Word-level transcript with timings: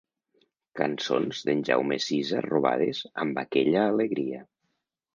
Cançons 0.79 1.43
d'en 1.51 1.61
Jaume 1.69 1.99
Sisa 2.07 2.41
robades 2.49 3.05
amb 3.27 3.45
aquella 3.47 3.89
alegria. 3.95 4.47